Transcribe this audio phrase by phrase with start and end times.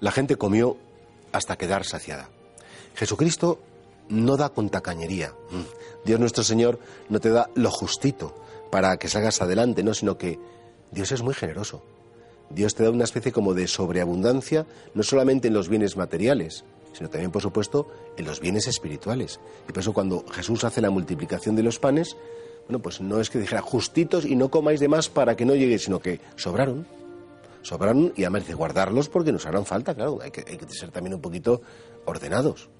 [0.00, 0.76] La gente comió
[1.32, 2.28] hasta quedar saciada.
[2.94, 3.60] Jesucristo
[4.08, 5.34] no da con tacañería.
[5.50, 6.06] Mm.
[6.06, 8.34] Dios nuestro Señor no te da lo justito
[8.70, 9.94] para que salgas adelante, ¿no?
[9.94, 10.38] sino que
[10.90, 11.82] Dios es muy generoso.
[12.50, 17.10] Dios te da una especie como de sobreabundancia, no solamente en los bienes materiales, sino
[17.10, 19.38] también, por supuesto, en los bienes espirituales.
[19.68, 22.16] Y por eso cuando Jesús hace la multiplicación de los panes,
[22.66, 25.54] bueno, pues no es que dijera justitos y no comáis de más para que no
[25.54, 26.86] llegue, sino que sobraron.
[27.62, 31.20] Sobraron y además de guardarlos porque nos harán falta, claro, hay que, ser también un
[31.20, 31.60] poquito
[32.04, 32.70] ordenados.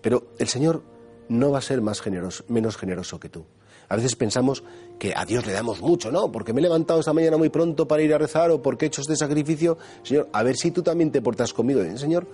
[0.00, 0.82] Pero el Señor
[1.28, 3.44] no va a ser más generoso, menos generoso que tú.
[3.88, 4.64] A veces pensamos
[4.98, 6.32] que a Dios le damos mucho, ¿no?
[6.32, 8.88] Porque me he levantado esta mañana muy pronto para ir a rezar o porque he
[8.88, 9.76] hecho este sacrificio.
[10.02, 11.80] Señor, a ver si tú también te portas conmigo.
[11.80, 12.26] El Señor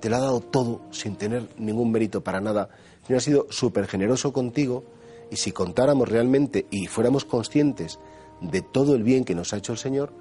[0.00, 2.70] te lo ha dado todo sin tener ningún mérito para nada.
[3.06, 4.84] Señor ha sido súper generoso contigo
[5.30, 7.98] y si contáramos realmente y fuéramos conscientes
[8.40, 10.12] de todo el bien que nos ha hecho el Señor,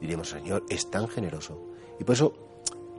[0.00, 1.60] diríamos, Señor, es tan generoso.
[1.98, 2.34] Y por eso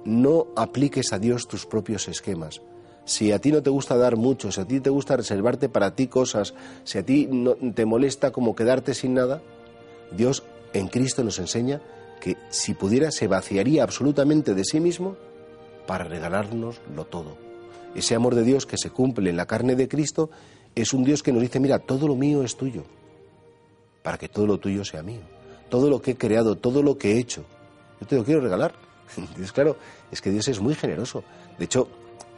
[0.05, 2.61] no apliques a Dios tus propios esquemas
[3.07, 5.95] si a ti no te gusta dar mucho, si a ti te gusta reservarte para
[5.95, 9.41] ti cosas, si a ti no te molesta como quedarte sin nada,
[10.11, 11.81] Dios en Cristo nos enseña
[12.19, 15.15] que si pudiera se vaciaría absolutamente de sí mismo
[15.87, 17.37] para regalárnoslo todo.
[17.95, 20.29] Ese amor de Dios que se cumple en la carne de Cristo
[20.75, 22.83] es un Dios que nos dice, mira, todo lo mío es tuyo,
[24.03, 25.36] para que todo lo tuyo sea mío.
[25.69, 27.43] Todo lo que he creado, todo lo que he hecho,
[27.99, 28.73] yo te lo quiero regalar.
[29.17, 29.77] Entonces, claro,
[30.11, 31.23] es que Dios es muy generoso.
[31.57, 31.87] De hecho,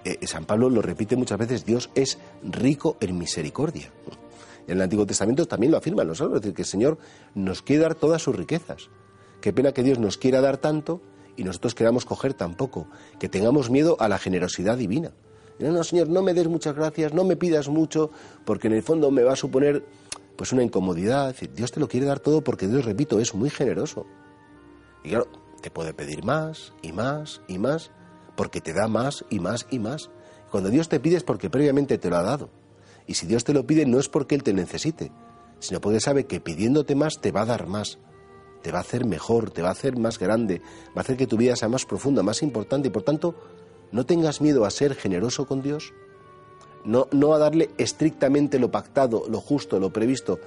[0.03, 3.91] eh, San Pablo lo repite muchas veces, Dios es rico en misericordia.
[4.67, 6.97] En el Antiguo Testamento también lo afirman los es decir, que el Señor
[7.33, 8.89] nos quiere dar todas sus riquezas.
[9.41, 11.01] Qué pena que Dios nos quiera dar tanto
[11.35, 15.13] y nosotros queramos coger tan poco, que tengamos miedo a la generosidad divina.
[15.57, 18.11] No, no, Señor, no me des muchas gracias, no me pidas mucho,
[18.45, 19.83] porque en el fondo me va a suponer
[20.39, 21.35] pues una incomodidad.
[21.53, 24.05] Dios te lo quiere dar todo porque Dios, repito, es muy generoso.
[25.03, 25.27] Y claro,
[25.61, 27.91] te puede pedir más y más y más,
[28.37, 30.09] porque te da más y más y más.
[30.49, 32.49] Cuando Dios te pide es porque previamente te lo ha dado.
[33.05, 35.11] Y si Dios te lo pide no es porque Él te necesite,
[35.59, 37.99] sino porque sabe que pidiéndote más te va a dar más,
[38.61, 40.61] te va a hacer mejor, te va a hacer más grande,
[40.95, 43.35] va a hacer que tu vida sea más profunda, más importante y por tanto
[43.91, 45.91] no tengas miedo a ser generoso con Dios,
[46.85, 50.39] no, no a darle estrictamente lo pactado, lo justo, lo previsto,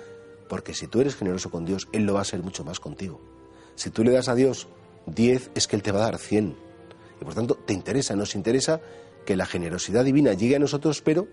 [0.48, 3.20] porque si tú eres generoso con Dios, Él lo va a ser mucho más contigo.
[3.74, 4.68] Si tú le das a Dios
[5.06, 6.56] 10, es que Él te va a dar 100.
[7.20, 8.80] Y por tanto, te interesa, nos interesa
[9.24, 11.28] que la generosidad divina llegue a nosotros, pero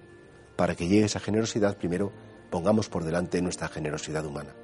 [0.56, 2.12] para que llegue esa generosidad, primero
[2.50, 4.56] pongamos por delante nuestra generosidad humana.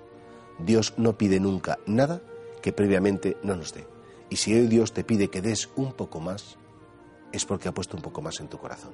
[0.59, 2.21] Dios no pide nunca nada
[2.61, 3.87] que previamente no nos dé.
[4.29, 6.57] Y si hoy Dios te pide que des un poco más,
[7.31, 8.93] es porque ha puesto un poco más en tu corazón.